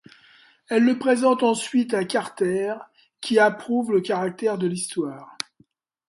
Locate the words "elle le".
0.67-0.97